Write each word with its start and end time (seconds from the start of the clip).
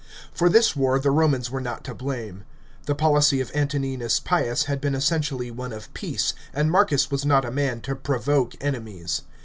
f 0.01 0.29
For 0.33 0.49
this 0.49 0.75
war 0.75 0.97
the 0.97 1.11
Romans 1.11 1.51
were 1.51 1.61
not 1.61 1.83
to 1.83 1.93
blame. 1.93 2.43
The 2.87 2.95
policy 2.95 3.39
of 3.39 3.51
Antoninus 3.53 4.19
Pius 4.19 4.63
had 4.63 4.81
been 4.81 4.95
essentially 4.95 5.51
one 5.51 5.71
of 5.71 5.93
peace, 5.93 6.33
and 6.55 6.71
Marcus 6.71 7.11
was 7.11 7.23
riot 7.23 7.45
a 7.45 7.51
man 7.51 7.81
to 7.81 7.95
provoke 7.95 8.55
enemies. 8.59 9.21